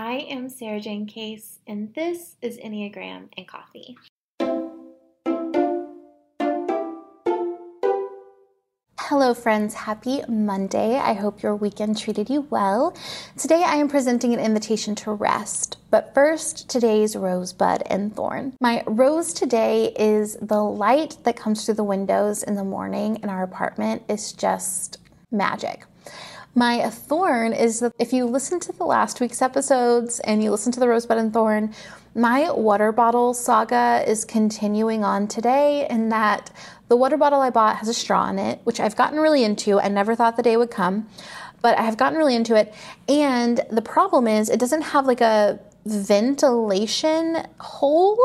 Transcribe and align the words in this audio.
I 0.00 0.26
am 0.28 0.48
Sarajane 0.48 1.06
Case, 1.06 1.60
and 1.68 1.94
this 1.94 2.34
is 2.42 2.58
Enneagram 2.58 3.28
and 3.36 3.46
Coffee. 3.46 3.96
Hello, 8.98 9.34
friends. 9.34 9.74
Happy 9.74 10.22
Monday. 10.26 10.96
I 10.96 11.12
hope 11.12 11.44
your 11.44 11.54
weekend 11.54 11.96
treated 11.96 12.28
you 12.28 12.40
well. 12.50 12.96
Today, 13.36 13.62
I 13.64 13.76
am 13.76 13.88
presenting 13.88 14.34
an 14.34 14.40
invitation 14.40 14.96
to 14.96 15.12
rest. 15.12 15.76
But 15.90 16.12
first, 16.12 16.68
today's 16.68 17.14
rosebud 17.14 17.84
and 17.86 18.16
thorn. 18.16 18.54
My 18.60 18.82
rose 18.88 19.32
today 19.32 19.92
is 19.96 20.36
the 20.42 20.60
light 20.60 21.18
that 21.22 21.36
comes 21.36 21.64
through 21.64 21.74
the 21.74 21.84
windows 21.84 22.42
in 22.42 22.56
the 22.56 22.64
morning 22.64 23.20
in 23.22 23.28
our 23.28 23.44
apartment 23.44 24.02
is 24.08 24.32
just 24.32 24.98
magic. 25.30 25.86
My 26.56 26.88
thorn 26.88 27.52
is 27.52 27.80
that 27.80 27.92
if 27.98 28.12
you 28.12 28.26
listen 28.26 28.60
to 28.60 28.72
the 28.72 28.84
last 28.84 29.20
week's 29.20 29.42
episodes 29.42 30.20
and 30.20 30.42
you 30.42 30.52
listen 30.52 30.70
to 30.72 30.80
the 30.80 30.86
rosebud 30.86 31.18
and 31.18 31.32
thorn, 31.32 31.74
my 32.14 32.48
water 32.52 32.92
bottle 32.92 33.34
saga 33.34 34.04
is 34.06 34.24
continuing 34.24 35.02
on 35.02 35.26
today 35.26 35.84
in 35.90 36.10
that 36.10 36.52
the 36.86 36.96
water 36.96 37.16
bottle 37.16 37.40
I 37.40 37.50
bought 37.50 37.78
has 37.78 37.88
a 37.88 37.94
straw 37.94 38.28
in 38.28 38.38
it, 38.38 38.60
which 38.62 38.78
I've 38.78 38.94
gotten 38.94 39.18
really 39.18 39.42
into. 39.42 39.80
I 39.80 39.88
never 39.88 40.14
thought 40.14 40.36
the 40.36 40.44
day 40.44 40.56
would 40.56 40.70
come, 40.70 41.08
but 41.60 41.76
I 41.76 41.82
have 41.82 41.96
gotten 41.96 42.16
really 42.16 42.36
into 42.36 42.54
it. 42.54 42.72
And 43.08 43.60
the 43.72 43.82
problem 43.82 44.28
is, 44.28 44.48
it 44.48 44.60
doesn't 44.60 44.82
have 44.82 45.06
like 45.06 45.20
a 45.20 45.58
ventilation 45.86 47.48
hole. 47.58 48.18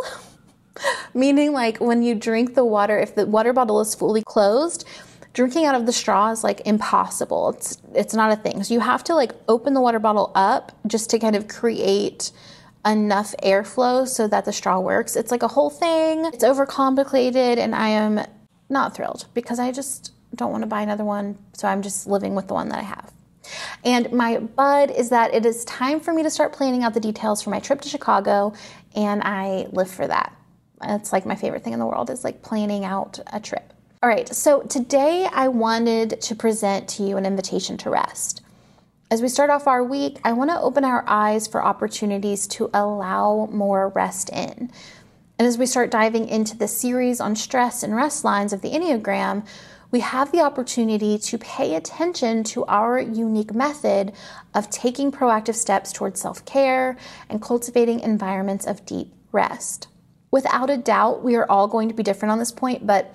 Meaning, 1.16 1.52
like 1.52 1.80
when 1.80 2.04
you 2.04 2.14
drink 2.14 2.54
the 2.54 2.64
water, 2.64 3.00
if 3.00 3.16
the 3.16 3.26
water 3.26 3.54
bottle 3.54 3.82
is 3.82 3.96
fully 3.96 4.24
closed, 4.24 4.88
drinking 5.34 5.66
out 5.66 5.76
of 5.76 5.86
the 5.86 5.94
straw 5.94 6.32
is 6.32 6.44
like 6.44 6.62
impossible. 6.66 7.50
It's 7.50 7.82
it's 7.94 8.14
not 8.14 8.32
a 8.32 8.36
thing. 8.36 8.64
So 8.64 8.74
you 8.74 8.80
have 8.80 9.04
to 9.06 9.16
like 9.16 9.32
open 9.48 9.74
the 9.74 9.82
water 9.82 10.00
bottle 10.00 10.32
up 10.36 10.72
just 10.88 11.10
to 11.12 11.20
kind 11.20 11.36
of 11.36 11.48
create 11.48 12.32
enough 12.86 13.36
airflow 13.44 14.08
so 14.08 14.28
that 14.28 14.46
the 14.46 14.54
straw 14.54 14.80
works. 14.80 15.16
It's 15.16 15.32
like 15.32 15.44
a 15.44 15.48
whole 15.48 15.70
thing. 15.70 16.26
It's 16.26 16.44
overcomplicated 16.44 17.58
and 17.58 17.76
I 17.76 17.90
am 17.90 18.26
not 18.70 18.96
thrilled 18.96 19.26
because 19.34 19.60
I 19.60 19.72
just 19.72 20.14
don't 20.36 20.52
want 20.52 20.64
to 20.64 20.68
buy 20.68 20.82
another 20.82 21.04
one. 21.04 21.38
So 21.54 21.68
I'm 21.68 21.82
just 21.82 22.08
living 22.08 22.36
with 22.36 22.48
the 22.48 22.54
one 22.54 22.70
that 22.70 22.80
I 22.80 22.84
have. 22.84 23.12
And 23.84 24.12
my 24.12 24.38
bud 24.38 24.92
is 24.92 25.10
that 25.10 25.34
it 25.34 25.46
is 25.46 25.66
time 25.66 26.00
for 26.00 26.14
me 26.14 26.24
to 26.24 26.30
start 26.30 26.54
planning 26.54 26.84
out 26.84 26.94
the 26.94 27.00
details 27.00 27.42
for 27.42 27.50
my 27.50 27.60
trip 27.60 27.82
to 27.82 27.90
Chicago 27.90 28.54
and 28.96 29.22
I 29.24 29.68
live 29.72 29.90
for 29.90 30.08
that. 30.08 30.36
It's 30.82 31.12
like 31.12 31.26
my 31.26 31.36
favorite 31.36 31.64
thing 31.64 31.74
in 31.74 31.80
the 31.80 31.86
world 31.86 32.10
is 32.10 32.24
like 32.24 32.42
planning 32.42 32.86
out 32.86 33.20
a 33.34 33.40
trip. 33.40 33.69
All 34.02 34.08
right, 34.08 34.34
so 34.34 34.62
today 34.62 35.28
I 35.30 35.50
wanted 35.50 36.22
to 36.22 36.34
present 36.34 36.88
to 36.88 37.04
you 37.04 37.18
an 37.18 37.26
invitation 37.26 37.76
to 37.80 37.90
rest. 37.90 38.42
As 39.12 39.22
we 39.22 39.28
start 39.28 39.50
off 39.50 39.68
our 39.68 39.84
week, 39.84 40.22
I 40.24 40.32
want 40.32 40.52
to 40.52 40.62
open 40.62 40.86
our 40.86 41.04
eyes 41.06 41.48
for 41.48 41.62
opportunities 41.62 42.48
to 42.48 42.70
allow 42.74 43.50
more 43.52 43.90
rest 43.90 44.30
in. 44.30 44.72
And 45.38 45.46
as 45.46 45.58
we 45.58 45.66
start 45.66 45.92
diving 45.92 46.30
into 46.30 46.56
the 46.56 46.70
series 46.70 47.20
on 47.20 47.36
stress 47.36 47.84
and 47.84 47.94
rest 47.94 48.24
lines 48.24 48.54
of 48.54 48.62
the 48.62 48.72
Enneagram, 48.72 49.46
we 49.92 50.00
have 50.00 50.32
the 50.32 50.40
opportunity 50.40 51.18
to 51.18 51.38
pay 51.38 51.76
attention 51.76 52.46
to 52.46 52.64
our 52.68 53.02
unique 53.02 53.54
method 53.54 54.14
of 54.54 54.70
taking 54.70 55.12
proactive 55.12 55.56
steps 55.56 55.92
towards 55.92 56.22
self 56.22 56.46
care 56.46 56.96
and 57.30 57.42
cultivating 57.42 58.00
environments 58.00 58.66
of 58.66 58.86
deep 58.86 59.12
rest. 59.34 59.90
Without 60.32 60.70
a 60.70 60.78
doubt, 60.78 61.22
we 61.22 61.36
are 61.36 61.52
all 61.52 61.68
going 61.68 61.90
to 61.90 61.94
be 61.94 62.04
different 62.04 62.32
on 62.32 62.40
this 62.40 62.54
point, 62.54 62.88
but 62.88 63.14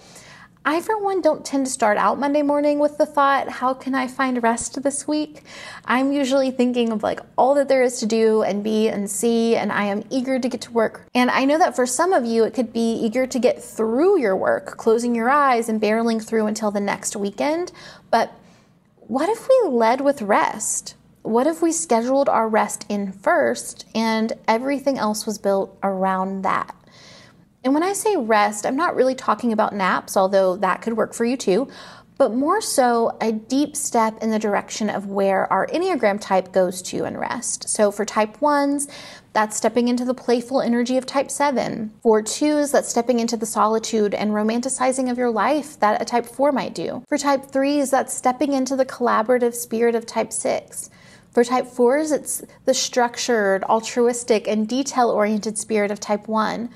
I, 0.66 0.80
for 0.80 0.96
one, 0.96 1.20
don't 1.20 1.44
tend 1.44 1.66
to 1.66 1.72
start 1.72 1.98
out 1.98 2.18
Monday 2.18 2.40
morning 2.40 2.78
with 2.78 2.96
the 2.96 3.04
thought, 3.04 3.50
how 3.50 3.74
can 3.74 3.94
I 3.94 4.06
find 4.06 4.42
rest 4.42 4.82
this 4.82 5.06
week? 5.06 5.42
I'm 5.84 6.10
usually 6.10 6.50
thinking 6.50 6.90
of 6.90 7.02
like 7.02 7.20
all 7.36 7.54
that 7.56 7.68
there 7.68 7.82
is 7.82 8.00
to 8.00 8.06
do 8.06 8.40
and 8.40 8.64
be 8.64 8.88
and 8.88 9.10
see, 9.10 9.56
and 9.56 9.70
I 9.70 9.84
am 9.84 10.04
eager 10.08 10.38
to 10.38 10.48
get 10.48 10.62
to 10.62 10.72
work. 10.72 11.06
And 11.14 11.30
I 11.30 11.44
know 11.44 11.58
that 11.58 11.76
for 11.76 11.84
some 11.84 12.14
of 12.14 12.24
you, 12.24 12.44
it 12.44 12.54
could 12.54 12.72
be 12.72 12.94
eager 12.94 13.26
to 13.26 13.38
get 13.38 13.62
through 13.62 14.18
your 14.18 14.34
work, 14.34 14.78
closing 14.78 15.14
your 15.14 15.28
eyes 15.28 15.68
and 15.68 15.82
barreling 15.82 16.26
through 16.26 16.46
until 16.46 16.70
the 16.70 16.80
next 16.80 17.14
weekend. 17.14 17.70
But 18.10 18.32
what 19.00 19.28
if 19.28 19.46
we 19.46 19.68
led 19.68 20.00
with 20.00 20.22
rest? 20.22 20.94
What 21.24 21.46
if 21.46 21.60
we 21.60 21.72
scheduled 21.72 22.30
our 22.30 22.48
rest 22.48 22.86
in 22.88 23.12
first 23.12 23.84
and 23.94 24.32
everything 24.48 24.96
else 24.96 25.26
was 25.26 25.36
built 25.36 25.76
around 25.82 26.40
that? 26.42 26.74
And 27.64 27.72
when 27.72 27.82
I 27.82 27.94
say 27.94 28.14
rest, 28.16 28.66
I'm 28.66 28.76
not 28.76 28.94
really 28.94 29.14
talking 29.14 29.50
about 29.50 29.74
naps, 29.74 30.18
although 30.18 30.54
that 30.56 30.82
could 30.82 30.98
work 30.98 31.14
for 31.14 31.24
you 31.24 31.38
too, 31.38 31.66
but 32.18 32.34
more 32.34 32.60
so 32.60 33.16
a 33.22 33.32
deep 33.32 33.74
step 33.74 34.22
in 34.22 34.30
the 34.30 34.38
direction 34.38 34.90
of 34.90 35.06
where 35.06 35.50
our 35.50 35.66
Enneagram 35.68 36.20
type 36.20 36.52
goes 36.52 36.82
to 36.82 37.06
in 37.06 37.16
rest. 37.16 37.68
So 37.70 37.90
for 37.90 38.04
type 38.04 38.40
ones, 38.42 38.86
that's 39.32 39.56
stepping 39.56 39.88
into 39.88 40.04
the 40.04 40.14
playful 40.14 40.60
energy 40.60 40.98
of 40.98 41.06
type 41.06 41.30
7. 41.30 41.90
For 42.02 42.22
2s, 42.22 42.70
that's 42.70 42.90
stepping 42.90 43.18
into 43.18 43.36
the 43.36 43.46
solitude 43.46 44.12
and 44.12 44.30
romanticizing 44.32 45.10
of 45.10 45.16
your 45.16 45.30
life 45.30 45.80
that 45.80 46.00
a 46.02 46.04
type 46.04 46.26
4 46.26 46.52
might 46.52 46.74
do. 46.74 47.02
For 47.08 47.16
type 47.16 47.50
3s, 47.50 47.90
that's 47.90 48.14
stepping 48.14 48.52
into 48.52 48.76
the 48.76 48.86
collaborative 48.86 49.54
spirit 49.54 49.94
of 49.94 50.04
type 50.04 50.34
6. 50.34 50.90
For 51.32 51.42
type 51.42 51.66
4s, 51.66 52.12
it's 52.12 52.44
the 52.64 52.74
structured, 52.74 53.64
altruistic, 53.64 54.46
and 54.46 54.68
detail 54.68 55.10
oriented 55.10 55.58
spirit 55.58 55.90
of 55.90 55.98
type 55.98 56.28
1. 56.28 56.70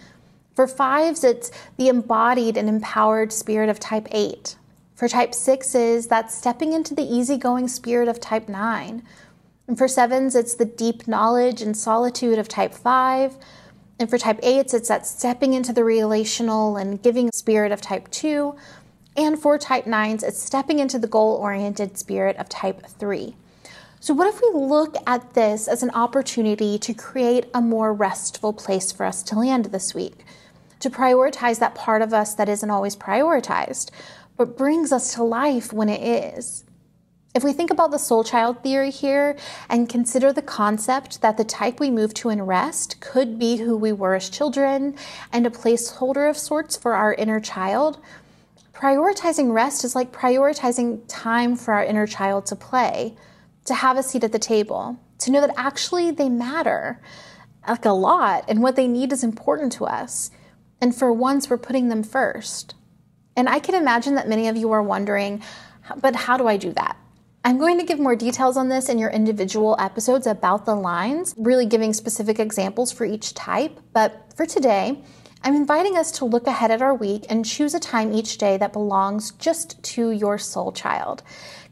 For 0.58 0.66
fives, 0.66 1.22
it's 1.22 1.52
the 1.76 1.86
embodied 1.86 2.56
and 2.56 2.68
empowered 2.68 3.32
spirit 3.32 3.68
of 3.68 3.78
type 3.78 4.08
8. 4.10 4.56
For 4.96 5.06
type 5.06 5.32
sixes, 5.32 6.08
that's 6.08 6.34
stepping 6.34 6.72
into 6.72 6.96
the 6.96 7.04
easygoing 7.04 7.68
spirit 7.68 8.08
of 8.08 8.18
type 8.18 8.48
9. 8.48 9.04
And 9.68 9.78
for 9.78 9.86
sevens, 9.86 10.34
it's 10.34 10.54
the 10.54 10.64
deep 10.64 11.06
knowledge 11.06 11.62
and 11.62 11.76
solitude 11.76 12.40
of 12.40 12.48
type 12.48 12.74
5. 12.74 13.36
And 14.00 14.10
for 14.10 14.18
type 14.18 14.40
8s, 14.40 14.74
it's 14.74 14.88
that 14.88 15.06
stepping 15.06 15.52
into 15.54 15.72
the 15.72 15.84
relational 15.84 16.76
and 16.76 17.00
giving 17.00 17.30
spirit 17.30 17.70
of 17.70 17.80
type 17.80 18.10
2. 18.10 18.56
And 19.16 19.38
for 19.38 19.58
type 19.58 19.84
9s, 19.84 20.24
it's 20.24 20.42
stepping 20.42 20.80
into 20.80 20.98
the 20.98 21.06
goal 21.06 21.36
oriented 21.36 21.96
spirit 21.98 22.36
of 22.36 22.48
type 22.48 22.84
3. 22.84 23.36
So, 24.00 24.12
what 24.12 24.26
if 24.26 24.40
we 24.40 24.60
look 24.60 24.96
at 25.06 25.34
this 25.34 25.68
as 25.68 25.84
an 25.84 25.90
opportunity 25.90 26.80
to 26.80 26.94
create 26.94 27.46
a 27.54 27.60
more 27.60 27.92
restful 27.92 28.52
place 28.52 28.90
for 28.90 29.06
us 29.06 29.22
to 29.22 29.38
land 29.38 29.66
this 29.66 29.94
week? 29.94 30.24
To 30.80 30.90
prioritize 30.90 31.58
that 31.58 31.74
part 31.74 32.02
of 32.02 32.12
us 32.12 32.34
that 32.34 32.48
isn't 32.48 32.70
always 32.70 32.96
prioritized, 32.96 33.90
but 34.36 34.56
brings 34.56 34.92
us 34.92 35.14
to 35.14 35.22
life 35.22 35.72
when 35.72 35.88
it 35.88 36.02
is. 36.02 36.64
If 37.34 37.44
we 37.44 37.52
think 37.52 37.70
about 37.70 37.90
the 37.90 37.98
soul 37.98 38.24
child 38.24 38.62
theory 38.62 38.90
here 38.90 39.36
and 39.68 39.88
consider 39.88 40.32
the 40.32 40.42
concept 40.42 41.20
that 41.20 41.36
the 41.36 41.44
type 41.44 41.78
we 41.78 41.90
move 41.90 42.14
to 42.14 42.30
in 42.30 42.42
rest 42.42 43.00
could 43.00 43.38
be 43.38 43.58
who 43.58 43.76
we 43.76 43.92
were 43.92 44.14
as 44.14 44.30
children 44.30 44.96
and 45.32 45.46
a 45.46 45.50
placeholder 45.50 46.28
of 46.28 46.38
sorts 46.38 46.76
for 46.76 46.94
our 46.94 47.14
inner 47.14 47.38
child, 47.38 47.98
prioritizing 48.72 49.52
rest 49.52 49.84
is 49.84 49.94
like 49.94 50.10
prioritizing 50.10 51.02
time 51.06 51.54
for 51.54 51.74
our 51.74 51.84
inner 51.84 52.06
child 52.06 52.46
to 52.46 52.56
play, 52.56 53.14
to 53.66 53.74
have 53.74 53.96
a 53.96 54.02
seat 54.02 54.24
at 54.24 54.32
the 54.32 54.38
table, 54.38 54.98
to 55.18 55.30
know 55.30 55.40
that 55.40 55.54
actually 55.56 56.10
they 56.10 56.28
matter 56.28 57.00
like 57.68 57.84
a 57.84 57.90
lot 57.90 58.44
and 58.48 58.62
what 58.62 58.74
they 58.74 58.88
need 58.88 59.12
is 59.12 59.22
important 59.22 59.70
to 59.72 59.84
us. 59.84 60.30
And 60.80 60.94
for 60.94 61.12
once, 61.12 61.50
we're 61.50 61.58
putting 61.58 61.88
them 61.88 62.02
first. 62.02 62.74
And 63.36 63.48
I 63.48 63.58
can 63.58 63.74
imagine 63.74 64.14
that 64.14 64.28
many 64.28 64.48
of 64.48 64.56
you 64.56 64.70
are 64.72 64.82
wondering, 64.82 65.42
but 66.00 66.14
how 66.16 66.36
do 66.36 66.46
I 66.46 66.56
do 66.56 66.72
that? 66.72 66.96
I'm 67.44 67.58
going 67.58 67.78
to 67.78 67.84
give 67.86 68.00
more 68.00 68.16
details 68.16 68.56
on 68.56 68.68
this 68.68 68.88
in 68.88 68.98
your 68.98 69.10
individual 69.10 69.76
episodes 69.78 70.26
about 70.26 70.66
the 70.66 70.74
lines, 70.74 71.34
really 71.38 71.66
giving 71.66 71.92
specific 71.92 72.38
examples 72.38 72.92
for 72.92 73.04
each 73.04 73.32
type. 73.34 73.78
But 73.92 74.32
for 74.36 74.44
today, 74.44 75.02
I'm 75.42 75.54
inviting 75.54 75.96
us 75.96 76.10
to 76.12 76.24
look 76.24 76.48
ahead 76.48 76.72
at 76.72 76.82
our 76.82 76.94
week 76.94 77.26
and 77.30 77.44
choose 77.44 77.74
a 77.74 77.80
time 77.80 78.12
each 78.12 78.38
day 78.38 78.56
that 78.56 78.72
belongs 78.72 79.30
just 79.32 79.80
to 79.84 80.10
your 80.10 80.36
soul 80.36 80.72
child. 80.72 81.22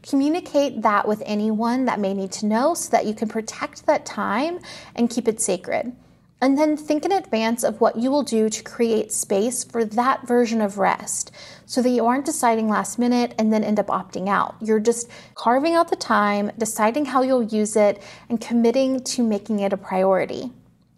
Communicate 0.01 0.81
that 0.83 1.05
with 1.05 1.21
anyone 1.25 1.83
that 1.85 1.99
may 1.99 2.13
need 2.13 2.31
to 2.31 2.45
know 2.45 2.73
so 2.73 2.89
that 2.91 3.05
you 3.05 3.13
can 3.13 3.27
protect 3.27 3.85
that 3.85 4.05
time 4.05 4.59
and 4.95 5.09
keep 5.09 5.27
it 5.27 5.41
sacred. 5.41 5.93
And 6.39 6.55
then 6.57 6.77
think 6.77 7.03
in 7.03 7.11
advance 7.11 7.63
of 7.63 7.81
what 7.81 7.95
you 7.95 8.11
will 8.11 8.21
do 8.21 8.47
to 8.47 8.63
create 8.63 9.11
space 9.11 9.63
for 9.63 9.83
that 9.83 10.27
version 10.27 10.61
of 10.61 10.77
rest 10.77 11.31
so 11.65 11.81
that 11.81 11.89
you 11.89 12.05
aren't 12.05 12.25
deciding 12.25 12.69
last 12.69 12.99
minute 12.99 13.33
and 13.39 13.51
then 13.51 13.63
end 13.63 13.79
up 13.79 13.87
opting 13.87 14.29
out. 14.29 14.55
You're 14.61 14.79
just 14.79 15.09
carving 15.33 15.73
out 15.73 15.89
the 15.89 15.95
time, 15.95 16.51
deciding 16.57 17.05
how 17.05 17.23
you'll 17.23 17.41
use 17.41 17.75
it, 17.75 18.03
and 18.29 18.39
committing 18.39 19.03
to 19.05 19.23
making 19.23 19.61
it 19.61 19.73
a 19.73 19.77
priority. 19.77 20.51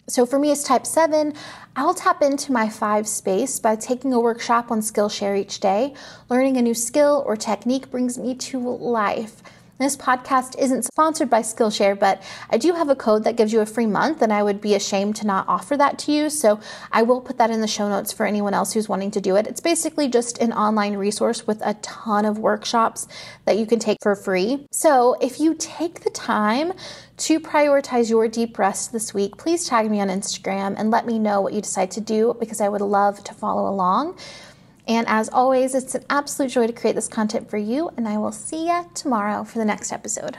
So 0.09 0.25
for 0.25 0.39
me 0.39 0.51
as 0.51 0.63
type 0.63 0.85
7, 0.85 1.33
I'll 1.75 1.93
tap 1.93 2.21
into 2.21 2.51
my 2.51 2.67
5 2.67 3.07
space 3.07 3.59
by 3.59 3.75
taking 3.75 4.11
a 4.11 4.19
workshop 4.19 4.71
on 4.71 4.81
Skillshare 4.81 5.39
each 5.39 5.59
day. 5.59 5.93
Learning 6.29 6.57
a 6.57 6.61
new 6.61 6.73
skill 6.73 7.23
or 7.25 7.37
technique 7.37 7.91
brings 7.91 8.17
me 8.17 8.35
to 8.35 8.59
life. 8.59 9.41
This 9.79 9.95
podcast 9.95 10.59
isn't 10.59 10.83
sponsored 10.83 11.29
by 11.29 11.39
Skillshare, 11.39 11.97
but 11.97 12.21
I 12.49 12.57
do 12.57 12.73
have 12.73 12.89
a 12.89 12.97
code 12.97 13.23
that 13.23 13.37
gives 13.37 13.53
you 13.53 13.61
a 13.61 13.65
free 13.65 13.85
month, 13.85 14.21
and 14.21 14.33
I 14.33 14.43
would 14.43 14.59
be 14.59 14.75
ashamed 14.75 15.15
to 15.17 15.25
not 15.25 15.47
offer 15.47 15.77
that 15.77 15.97
to 15.99 16.11
you. 16.11 16.29
So 16.29 16.59
I 16.91 17.03
will 17.03 17.21
put 17.21 17.37
that 17.37 17.49
in 17.49 17.61
the 17.61 17.67
show 17.67 17.87
notes 17.87 18.11
for 18.11 18.25
anyone 18.25 18.53
else 18.53 18.73
who's 18.73 18.89
wanting 18.89 19.11
to 19.11 19.21
do 19.21 19.37
it. 19.37 19.47
It's 19.47 19.61
basically 19.61 20.09
just 20.09 20.37
an 20.39 20.51
online 20.51 20.97
resource 20.97 21.47
with 21.47 21.61
a 21.63 21.75
ton 21.75 22.25
of 22.25 22.39
workshops 22.39 23.07
that 23.45 23.57
you 23.57 23.65
can 23.65 23.79
take 23.79 23.99
for 24.03 24.17
free. 24.17 24.67
So 24.73 25.15
if 25.21 25.39
you 25.39 25.55
take 25.57 26.03
the 26.03 26.09
time 26.09 26.73
to 27.19 27.39
prioritize 27.39 28.09
your 28.09 28.27
deep 28.27 28.59
rest 28.59 28.91
this 28.91 29.13
week, 29.13 29.37
please 29.37 29.65
tag 29.65 29.89
me 29.89 30.01
on 30.01 30.09
Instagram 30.09 30.75
and 30.77 30.91
let 30.91 31.05
me 31.05 31.19
know 31.19 31.39
what 31.39 31.53
you 31.53 31.61
decide 31.61 31.91
to 31.91 32.01
do 32.01 32.35
because 32.37 32.59
I 32.59 32.67
would 32.67 32.81
love 32.81 33.23
to 33.23 33.33
follow 33.33 33.71
along. 33.71 34.17
And 34.89 35.07
as 35.07 35.29
always, 35.29 35.75
it's 35.75 35.93
an 35.93 36.03
absolute 36.09 36.51
joy 36.51 36.65
to 36.65 36.73
create 36.73 36.95
this 36.95 37.07
content 37.07 37.47
for 37.47 37.57
you, 37.57 37.91
and 37.95 38.07
I 38.07 38.17
will 38.17 38.31
see 38.31 38.67
you 38.67 38.89
tomorrow 38.95 39.43
for 39.43 39.59
the 39.59 39.65
next 39.65 39.91
episode. 39.91 40.37